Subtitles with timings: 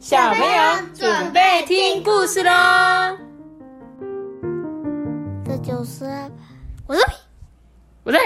[0.00, 2.50] 小朋友准备听故事喽。
[5.44, 6.06] 这就是
[6.86, 7.02] 我是
[8.02, 8.18] 我在。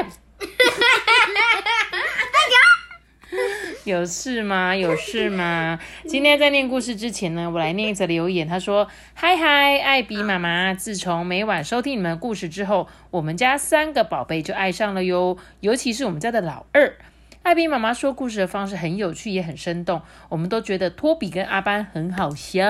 [3.83, 4.77] 有事吗？
[4.77, 5.81] 有事吗？
[6.07, 8.47] 今天在念故事之前呢，我来念一则留言。
[8.47, 16.95] 他说：“嗨嗨，艾比妈妈，自从每晚收听你们的故事之后，我们家三个宝贝就爱上了哟，尤其是我们家的老二。
[17.45, 20.01] 艾比妈妈说故事的方式很有趣，也很生动，
[20.31, 22.65] 我们都觉得托比跟阿班很好笑。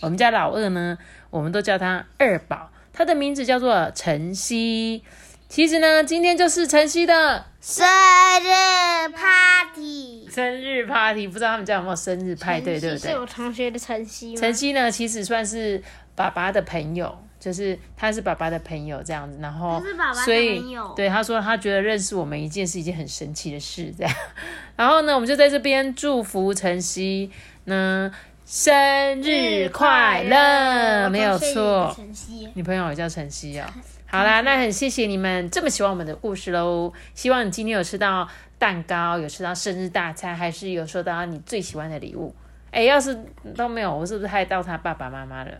[0.00, 0.96] 我们家老二呢，
[1.28, 5.04] 我们都叫他二宝，他的名字叫做晨曦。
[5.46, 13.10] 其实呢，今天就是晨曦的。”生日 party，生日 party，不知道他们家有没有生日派对，对不对？
[13.12, 14.34] 是我同学的晨曦。
[14.34, 15.80] 晨曦呢，其实算是
[16.16, 19.82] 爸爸的朋友，就是他是爸爸的朋友这样子，然后
[20.24, 20.62] 所以
[20.94, 24.14] 对他说，他觉得认识我们一件是一件很神奇的事，这样。
[24.76, 27.32] 然后呢，我们就在这边祝福晨曦
[27.64, 28.14] 呢
[28.46, 31.96] 生日快乐，没有错。
[32.54, 33.68] 女朋友也叫晨曦啊。
[34.06, 36.92] 好啦，那很谢谢你们这么喜欢我们的故事喽。
[37.12, 42.32] 希望你今天有吃到蛋糕，有吃到生日大餐，还是有收到你最喜欢的礼物。
[42.70, 43.18] 哎，要是
[43.56, 45.50] 都没有，我是不是害到他爸爸妈妈了？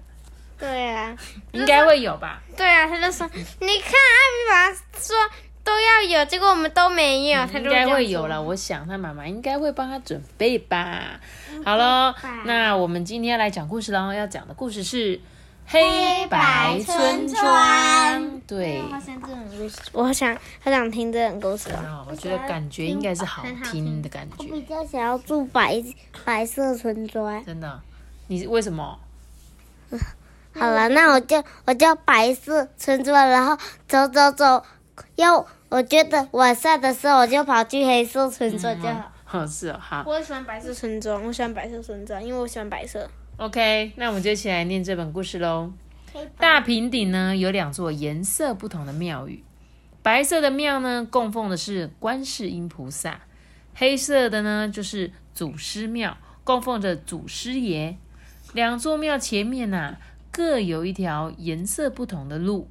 [0.62, 1.16] 对啊，
[1.50, 2.40] 应该会有吧。
[2.56, 5.16] 对啊，他就说，你看阿米玛说
[5.64, 7.44] 都要有，结果我们都没有。
[7.46, 11.20] 他应该会有了，我想他妈妈应该会帮他准备吧。
[11.64, 14.12] 好了，那我们今天来讲故事喽。
[14.12, 15.20] 要讲的故事是。
[15.64, 18.82] 黑白村庄，对，
[19.92, 22.04] 我好想，好想听这种故事哦。
[22.10, 24.36] 我觉得感觉应该是好听的感觉。
[24.38, 25.82] 我比较想要住白
[26.24, 27.42] 白色村庄。
[27.44, 27.80] 真的？
[28.26, 28.98] 你为什么？
[30.54, 33.56] 好了，那我就我就白色村庄，然后
[33.88, 34.64] 走走走，
[35.16, 39.12] 要我觉得晚上的时候我就跑去黑色村庄就好。
[39.32, 40.04] 哦，是哦，好。
[40.06, 43.08] 我喜欢白色村庄，我喜欢白色村庄，因为我喜欢白色。
[43.38, 45.72] OK，那我们就一起来念这本故事喽。
[46.36, 49.42] 大平顶呢有两座颜色不同的庙宇，
[50.02, 53.22] 白色的庙呢供奉的是观世音菩萨，
[53.74, 57.96] 黑色的呢就是祖师庙，供奉着祖师爷。
[58.52, 59.96] 两座庙前面呐
[60.32, 62.68] 各有一条颜色不同的路，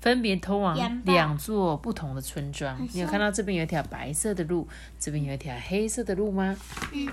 [0.00, 2.88] 分别通往两座不同的村庄。
[2.92, 6.56] 你有看到这边有一条白色的路，这边有一条黑色的路吗？
[6.92, 7.08] 嗯，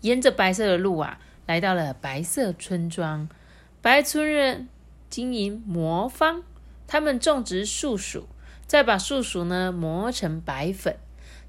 [0.00, 1.18] 沿着白色的路啊。
[1.46, 3.28] 来到了白色村庄，
[3.82, 4.68] 白村人
[5.08, 6.42] 经营魔方，
[6.86, 8.28] 他们种植树薯，
[8.66, 10.96] 再把树薯呢磨成白粉。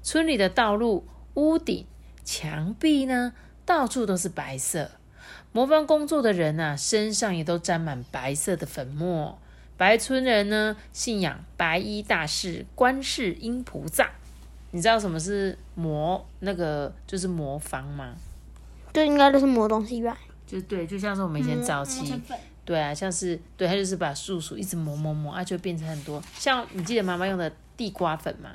[0.02, 1.86] 村里的道路、屋顶、
[2.24, 3.32] 墙壁呢，
[3.64, 4.90] 到处都是白色。
[5.52, 9.38] 磨坊工作的人啊，身上也都沾满白色的粉末。
[9.76, 14.10] 白村人呢，信仰白衣大士观世音菩萨。
[14.70, 18.14] 你知道什么是魔那个就是魔方吗？
[18.92, 20.16] 这应该就是磨东西吧？
[20.46, 22.14] 就对，就像是我们以前早期，
[22.64, 26.22] 对啊，像是对，他就是把树薯一直磨磨磨，啊，就变成很多。
[26.34, 28.50] 像你记得妈妈用的地瓜粉吗？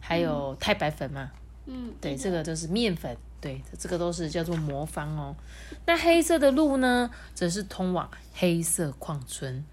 [0.00, 1.30] 还有太白粉吗？
[1.66, 5.36] 嗯，对，这个就是面粉，对，这个都是叫做魔方哦。
[5.84, 9.64] 那黑色的路呢，则是通往黑色矿村。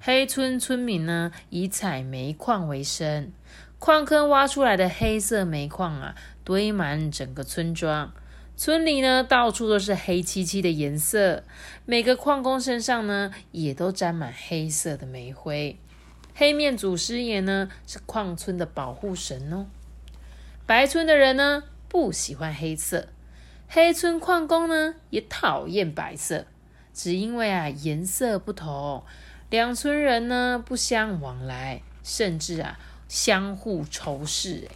[0.00, 3.32] 黑村村民呢，以采煤矿为生，
[3.80, 6.14] 矿坑挖出来的黑色煤矿啊，
[6.44, 8.12] 堆满整个村庄。
[8.56, 11.42] 村里呢，到处都是黑漆漆的颜色，
[11.84, 15.76] 每个矿工身上呢，也都沾满黑色的煤灰。
[16.32, 19.66] 黑面祖师爷呢，是矿村的保护神哦。
[20.64, 23.08] 白村的人呢，不喜欢黑色；
[23.68, 26.46] 黑村矿工呢，也讨厌白色，
[26.92, 29.02] 只因为啊，颜色不同，
[29.50, 32.78] 两村人呢，不相往来，甚至啊，
[33.08, 34.68] 相互仇视。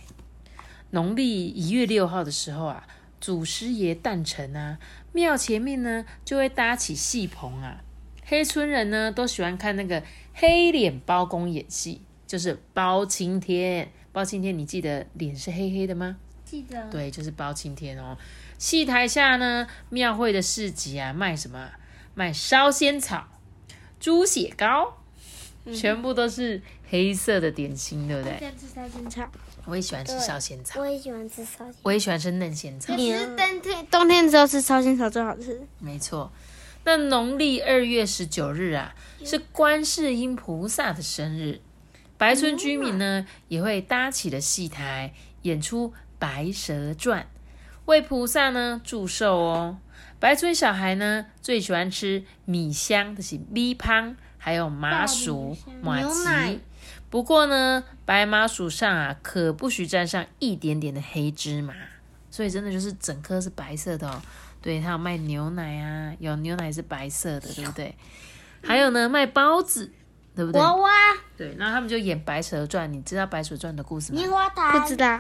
[0.91, 2.87] 农历一月六号的时候啊。
[3.21, 4.79] 祖师爷诞辰啊，
[5.13, 7.85] 庙前面呢就会搭起戏棚啊。
[8.25, 10.03] 黑村人呢都喜欢看那个
[10.33, 13.93] 黑脸包公演戏，就是包青天。
[14.11, 16.17] 包青天，你记得脸是黑黑的吗？
[16.51, 16.83] 记得。
[16.91, 18.17] 对，就是包青天哦。
[18.59, 21.71] 戏台下呢，庙会的市集啊，卖什么？
[22.15, 23.25] 卖烧仙草、
[24.01, 24.99] 猪血糕，
[25.73, 28.53] 全部都是黑色的点心，对不对？
[28.59, 29.31] 吃烧仙草。
[29.67, 32.95] 我也喜欢吃烧仙草，我也喜欢吃烧仙，我也喜欢吃嫩仙草。
[32.97, 35.63] 你是冬天冬天的时候吃烧仙草最好吃。
[35.79, 36.33] 没错，
[36.85, 38.95] 那农历二月十九日啊，
[39.25, 41.61] 是观世音菩萨的生日，
[42.19, 45.89] 白村居民呢也会搭起了戏台，演出
[46.21, 47.23] 《白蛇传》，
[47.87, 49.79] 为菩萨呢祝寿哦。
[50.21, 56.61] 白村小孩呢最喜欢吃米香就是米汤，还有麻薯、马吉。
[57.09, 61.75] 不过呢，白麻薯上啊，可不许沾上一点点的黑芝麻，
[62.31, 64.23] 所以真的就是整颗是白色的哦。
[64.63, 67.97] 对，他有卖牛奶啊，有牛奶是白色的，对不对？
[68.63, 69.91] 还有呢，卖包子，
[70.37, 70.61] 对不对？
[70.61, 70.91] 娃娃、
[71.37, 74.31] 对，然后他们就演《白蛇传》，你知道《白蛇传》的故事吗棉？
[74.31, 75.19] 花糖，不知道。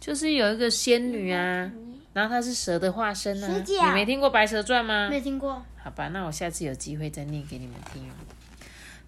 [0.00, 1.70] 就是有一个仙女啊，
[2.14, 3.48] 然后她是蛇的化身啊。
[3.48, 5.08] 你没听过《白蛇传》吗？
[5.10, 5.62] 没听过。
[5.76, 8.10] 好吧，那我下次有机会再念给你们听。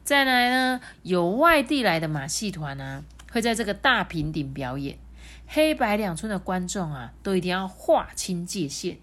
[0.04, 4.98] 再来呢，有外地来的马戏团啊，会在这个大平顶表演。
[5.46, 8.98] 黑白两村的观众啊，都一定要划清界限。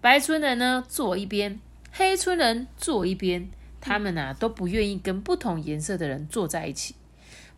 [0.00, 3.48] 白村人呢坐一边，黑村人坐一边，
[3.80, 6.94] 他们啊都不愿意跟不同颜色的人坐在一起。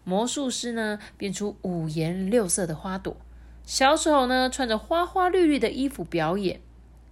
[0.04, 3.14] 魔术师呢变出五颜六色的花朵，
[3.70, 6.60] 小丑呢穿着花花绿绿的衣服表演。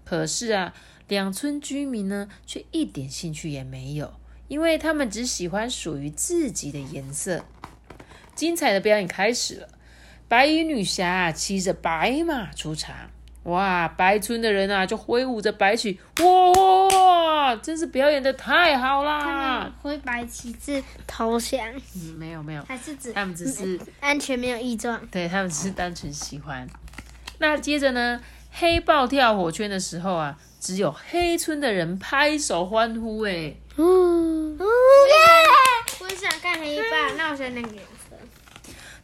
[0.04, 0.74] 可是啊，
[1.06, 4.14] 两村居民呢却一点兴趣也没有，
[4.48, 7.44] 因为他们只喜欢属于自己的颜色。
[8.34, 9.68] 精彩的表演开始了，
[10.26, 13.12] 白衣女侠骑着白马出场。
[13.48, 13.88] 哇！
[13.88, 17.56] 白村的人啊，就挥舞着白旗，哇哇！
[17.56, 19.70] 真是表演的太好啦！
[19.80, 21.60] 灰白旗帜投降，
[21.96, 25.00] 嗯，没有没有，还是指他们只是安全没有异状？
[25.10, 26.68] 对他们只是单纯喜欢。
[27.38, 28.20] 那接着呢，
[28.52, 33.22] 黑豹跳火圈的时候啊，只有黑村的人拍手欢呼。
[33.22, 38.16] 哎，嗯，我想看黑豹，那我选哪个颜色？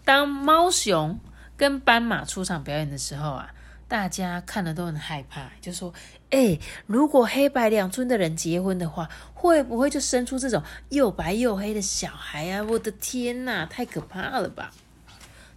[0.05, 1.19] 当猫熊
[1.57, 3.49] 跟斑马出场表演的时候啊，
[3.95, 5.95] 大家看了都很害怕，就说
[6.31, 6.59] ：“哎、
[6.89, 12.61] 如果黑白两村的人结婚的话，会不会就生出这种又白又黑的小孩啊？
[12.65, 14.73] 我的天哪，太可怕了吧！”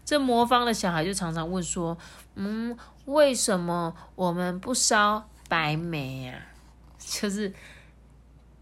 [0.05, 1.97] 这魔方的小孩就常常问说
[2.37, 6.39] ：“嗯，为什么我们不烧白煤呀、
[6.99, 7.51] 就是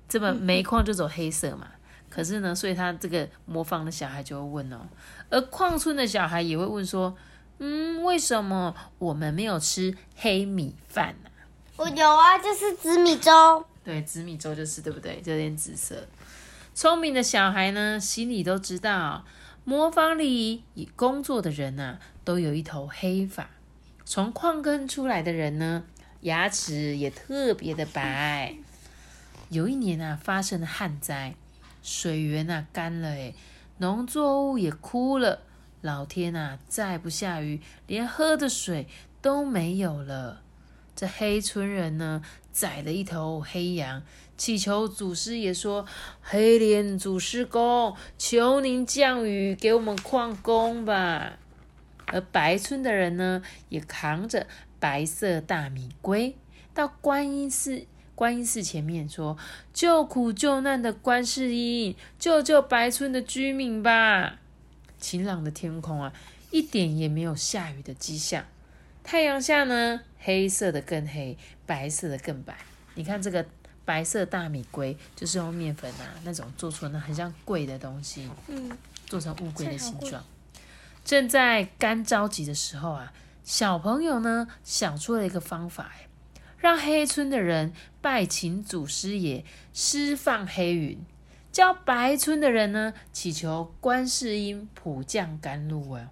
[0.08, 1.68] 这么煤矿就走黑色嘛。
[2.10, 4.88] 可是呢，所以他这个模仿的小孩就会问哦，
[5.30, 7.14] 而矿村的小孩也会问说，
[7.58, 11.30] 嗯，为什么我们没有吃黑米饭呢、
[11.78, 13.66] 我有啊，就是紫米粥。
[13.84, 15.22] 对，紫米粥就是对不对？
[15.22, 16.08] 就有点紫色。
[16.74, 19.26] 聪明的小孩呢，心里都知道，
[19.64, 20.64] 磨坊里
[20.96, 23.50] 工作的人呐、都有一头黑发。
[24.04, 25.84] 从矿坑出来的人呢，
[26.22, 28.56] 牙齿也特别的白。
[29.50, 31.36] 有一年啊，发生了旱灾，
[31.82, 33.34] 水源啊干了，诶，
[33.78, 35.42] 农作物也枯了。
[35.86, 38.88] 老天啊，再不下雨，连喝的水
[39.22, 40.42] 都没有了。
[40.96, 44.02] 这黑村人呢，宰了一头黑羊，
[44.36, 45.86] 祈求祖师爷说
[46.24, 51.38] ：“黑脸祖师公，求您降雨给我们矿工吧。”
[52.08, 54.48] 而白村的人呢，也扛着
[54.80, 56.36] 白色大米龟
[56.74, 57.86] 到观音寺。
[58.16, 59.38] 观音寺前面说
[59.74, 64.40] ：“救苦救难的观世音，救救白村的居民吧！”
[65.06, 66.12] 晴朗的天空啊，
[66.50, 68.44] 一点也没有下雨的迹象。
[69.04, 71.38] 太阳下呢，黑色的更黑，
[71.68, 72.58] 白色的更白。
[72.96, 73.46] 你看这个
[73.86, 78.76] 白色大米龟，就是用面粉啊那种做出那很像贵的东西，嗯，
[79.06, 80.26] 做成乌龟的形状。
[81.04, 83.14] 正在干着急的时候啊，
[83.44, 86.08] 小朋友呢想出了一个方法，哎，
[86.58, 91.00] 让黑村的人拜请祖师爷释放黑云，
[91.56, 96.08] 叫白村的人呢祈求观世音普降甘露啊。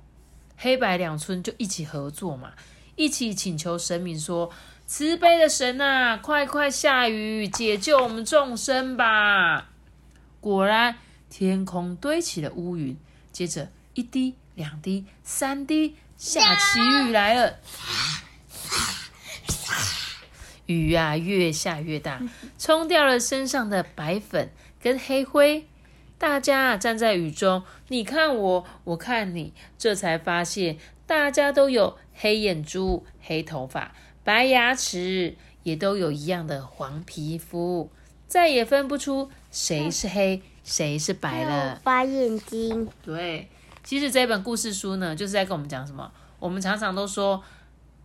[0.56, 2.54] 黑白两村就一起合作嘛，
[2.96, 4.50] 一起请求神明说
[4.88, 9.70] ：“慈悲的神啊，快快下雨，解救我们众生吧！”
[10.40, 10.96] 果然，
[11.30, 12.98] 天空堆起了乌云，
[13.34, 17.60] 接着一滴、两滴、三滴，下起雨来了。
[20.68, 22.22] 雨啊，越下越大，
[22.58, 24.50] 冲掉了身上的白粉
[24.84, 25.66] 跟黑灰。
[26.18, 37.90] 大家站在雨中，你看我，我看你，这才发现大家都有黑眼珠、黑头发、白牙齿，也都有一样的黄皮肤，
[38.28, 41.82] 再也分不出谁是黑，谁是白了。
[41.84, 43.50] 白眼睛，对，
[43.84, 46.10] 其实这本故事书呢，就是在跟我们讲什么？
[46.40, 47.44] 我们常常都说，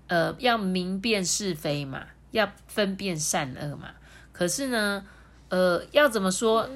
[0.09, 3.91] 呃，要明辨是非嘛，要分辨善恶嘛。
[4.33, 5.05] 可是呢，
[5.49, 6.69] 呃，要怎么说？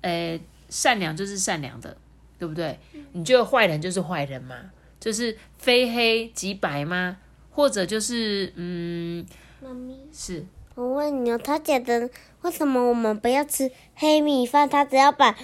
[0.00, 0.38] 呃，
[0.68, 1.96] 善良就是善良的，
[2.38, 2.78] 对不对？
[3.12, 4.56] 你觉得坏人就是坏人吗？
[4.98, 7.16] 就是非黑即白吗？
[7.50, 9.24] 或者就是，嗯，
[9.60, 12.10] 妈咪，是我问你哦，他觉得
[12.42, 14.68] 为什么我们不要吃黑米饭？
[14.68, 15.36] 他只要把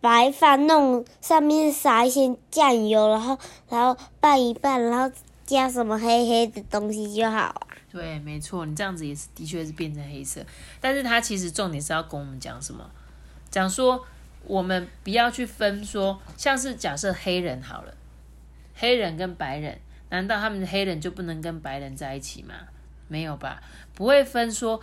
[0.00, 3.38] 白饭弄上面撒一些酱油，然后
[3.70, 5.14] 然后拌一拌，然后
[5.46, 7.66] 加什么黑黑的东西就好啊。
[7.90, 10.44] 对，没错，你这样子也是的确是变成黑色，
[10.80, 12.90] 但是它其实重点是要跟我们讲什么？
[13.50, 14.04] 讲说
[14.46, 17.94] 我们不要去分说，像是假设黑人好了，
[18.74, 19.78] 黑人跟白人，
[20.10, 22.54] 难道他们的黑人就不能跟白人在一起吗？
[23.06, 23.62] 没有吧？
[23.94, 24.80] 不会分说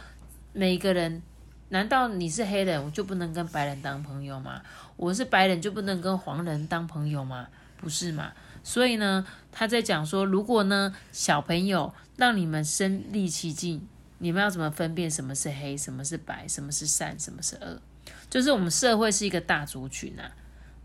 [0.53, 1.21] 每个人，
[1.69, 4.61] 难道你是黑人，我就不能跟白人当朋友吗？
[4.95, 7.47] 我是白人就不能跟黄人当朋友吗？
[7.81, 8.31] 不是嘛？
[8.63, 13.85] 所以呢，他在讲说，如果呢小朋友让你们身历其境，
[14.19, 17.81] 你们要怎么分辨什么是黑，什么是白，什么是善，什么是恶？
[18.29, 20.31] 就是我们社会是一个大族群啊，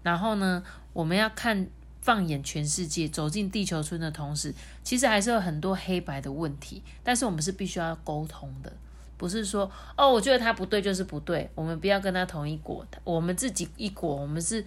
[0.03, 1.69] 然后呢，我们要看
[2.00, 8.73] 放眼全世界，走进地球村的同时，其实还是有很多黑白的问题，但是我们是必须要沟通的，
[9.17, 14.65] 不是说哦，我觉得他不对就是不对，我们不要跟他同一国，我们自己一国，我们是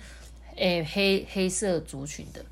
[0.59, 2.45] 诶黑黑色族群的，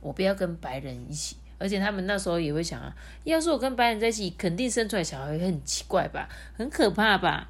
[0.00, 1.36] 我不要跟白人一起。
[1.56, 7.48] 而且他们那时候也会想啊，要是我跟白人在一起，肯定生出来小孩会很奇怪吧，很可怕吧。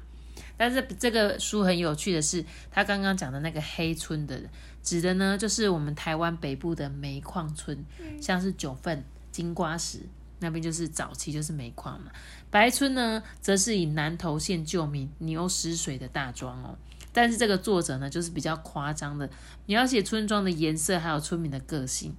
[0.55, 4.39] 但是这个书很有趣的是，他刚刚讲的那个黑村的，
[4.83, 7.83] 指的呢就是我们台湾北部的煤矿村，
[8.21, 9.99] 像是九份、金瓜石
[10.39, 12.11] 那边就是早期就是煤矿嘛。
[12.49, 16.77] 白村呢，则是以南投县旧名牛屎水的大庄哦。
[17.15, 19.29] 但是这个作者呢，就是比较夸张的
[19.67, 22.13] 描写村庄的颜色，还有村民的个性。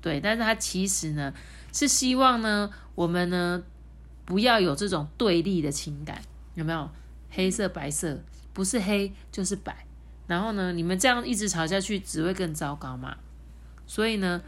[0.00, 1.32] 对，但是他其实呢，
[1.72, 3.62] 是希望呢，我们呢
[4.24, 6.20] 不要有这种对立的情感，
[6.56, 6.90] 有没有？
[7.30, 8.18] 黑色白色
[8.52, 9.86] 不是黑就是白，
[10.26, 13.16] 然后呢，你们这样一直吵下去，只会更糟糕嘛。
[13.86, 14.42] 所以呢，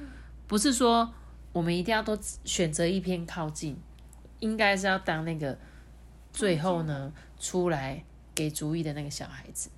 [0.48, 1.14] 不是说
[1.52, 3.76] 我们一定要都选择一篇靠近，
[4.40, 5.56] 应该是要当那个
[6.32, 8.04] 最后呢出来
[8.34, 9.70] 给主意的那个小孩子。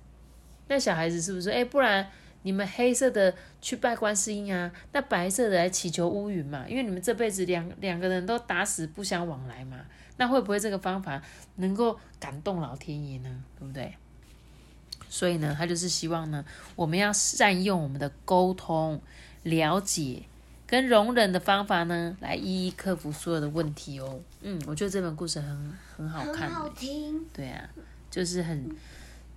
[0.67, 1.49] 那小孩子是不是？
[1.49, 2.07] 哎，不然。
[2.45, 9.79] 你们黑色的去拜观世音啊，那白色的来祈求乌云嘛，因为你们这辈子两两个人都打死不相往来嘛，
[10.17, 11.19] 那会不会这个方法
[11.55, 13.43] 能够感动老天爷呢？
[13.57, 13.95] 对不对？
[15.09, 16.45] 所以呢，他就是希望呢，
[16.75, 19.01] 我们要善用我们的沟通、
[19.41, 20.21] 了解
[20.67, 24.19] 跟容忍的方法呢，来一一克服所有的问题哦。
[24.41, 27.25] 嗯，我觉得这本故事很很好看，很好听。
[27.33, 27.67] 对啊，
[28.11, 28.69] 就是很。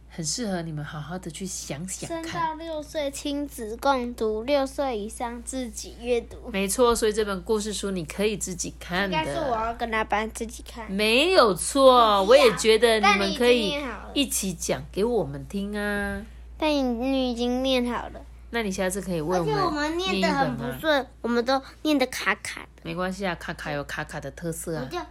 [0.08, 2.32] 很适合你们好好的去想想看。
[2.32, 6.36] 三到六岁亲子共读，六岁以上自己阅读。
[6.52, 9.16] 没错，所以这本故事书你可以自己看的。
[9.16, 10.90] 应该是我要跟他班自己看。
[10.90, 13.74] 没有错，我也觉得你们可以
[14.14, 16.22] 一起讲给我们听啊。
[16.56, 18.20] 但你你已经念好了。
[18.50, 19.64] 那你下次可以问我们。
[19.64, 22.82] 我们念的很不顺，我们都念的卡卡的。
[22.82, 24.88] 没关系啊，卡卡有卡卡的特色啊。
[24.90, 25.06] 什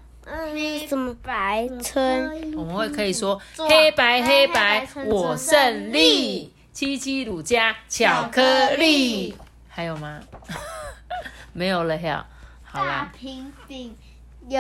[0.98, 2.54] 么白村？
[2.56, 9.36] 我们会可以说黑白黑白我胜利，七七乳加巧克力，
[9.68, 10.20] 还有吗？
[11.54, 12.26] 没有了呀。
[12.64, 13.12] 好啦。
[13.18, 13.96] 平顶
[14.48, 14.60] 有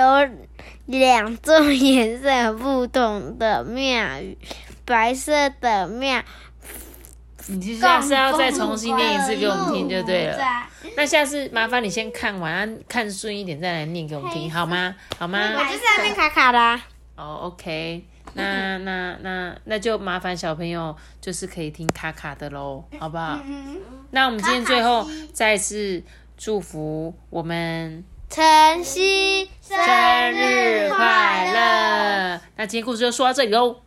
[0.85, 4.37] 两种颜色不同的庙宇，
[4.85, 6.23] 白色的庙。
[7.49, 10.37] 你下次要再重新念一次给我们听就对了。
[10.95, 14.95] 那下次麻烦你先看完，看顺一点再来念给我们听，好吗？
[15.17, 15.39] 好吗？
[15.55, 16.81] 我就是要念卡卡的。
[17.15, 23.39] 哦，OK，那那那那就麻烦小朋友就是可以听卡卡的喽，好不好？
[24.11, 26.03] 那我们今天最后再次
[26.37, 29.77] 祝福我们晨曦生
[30.33, 32.41] 日快乐。
[32.55, 33.81] 那今天故事就说到这里喽。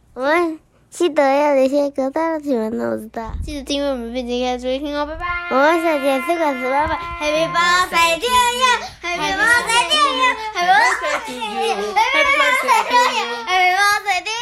[0.90, 3.32] 记得要留下个大的评论，我知道。
[3.44, 5.24] 记得订阅我们，并点开注哦，拜拜。
[5.50, 14.36] 我们下节四个十八分，Happy birthday to you，Happy birthday to you，Happy birthday to you，Happy birthday to you，Happy birthday to you。